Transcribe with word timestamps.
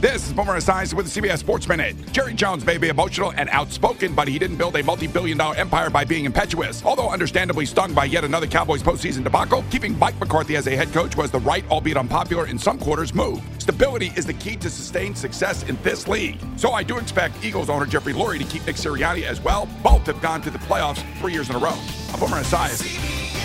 This 0.00 0.26
is 0.28 0.32
Boomer 0.32 0.56
Esiason 0.56 0.94
with 0.94 1.12
the 1.12 1.20
CBS 1.20 1.40
Sports 1.40 1.68
Minute. 1.68 1.94
Jerry 2.10 2.32
Jones 2.32 2.64
may 2.64 2.78
be 2.78 2.88
emotional 2.88 3.34
and 3.36 3.50
outspoken, 3.50 4.14
but 4.14 4.28
he 4.28 4.38
didn't 4.38 4.56
build 4.56 4.74
a 4.76 4.82
multi-billion 4.82 5.36
dollar 5.36 5.56
empire 5.56 5.90
by 5.90 6.06
being 6.06 6.24
impetuous. 6.24 6.82
Although 6.86 7.10
understandably 7.10 7.66
stung 7.66 7.92
by 7.92 8.06
yet 8.06 8.24
another 8.24 8.46
Cowboys 8.46 8.82
postseason 8.82 9.24
debacle, 9.24 9.62
keeping 9.70 9.98
Mike 9.98 10.18
McCarthy 10.18 10.56
as 10.56 10.66
a 10.68 10.70
head 10.70 10.90
coach 10.94 11.18
was 11.18 11.30
the 11.30 11.40
right, 11.40 11.68
albeit 11.70 11.98
unpopular 11.98 12.46
in 12.46 12.58
some 12.58 12.78
quarters, 12.78 13.12
move. 13.12 13.42
Stability 13.58 14.10
is 14.16 14.24
the 14.24 14.32
key 14.32 14.56
to 14.56 14.70
sustained 14.70 15.18
success 15.18 15.64
in 15.64 15.76
this 15.82 16.08
league. 16.08 16.38
So 16.56 16.72
I 16.72 16.82
do 16.82 16.96
expect 16.96 17.44
Eagles 17.44 17.68
owner 17.68 17.84
Jeffrey 17.84 18.14
Lurie 18.14 18.38
to 18.38 18.44
keep 18.44 18.66
Nick 18.66 18.76
Sirianni 18.76 19.24
as 19.24 19.42
well. 19.42 19.68
Both 19.82 20.06
have 20.06 20.22
gone 20.22 20.40
to 20.40 20.50
the 20.50 20.58
playoffs 20.60 21.04
three 21.20 21.34
years 21.34 21.50
in 21.50 21.56
a 21.56 21.58
row. 21.58 21.78
I'm 22.14 22.20
Boomer 22.20 22.38
Esiason. 22.38 23.39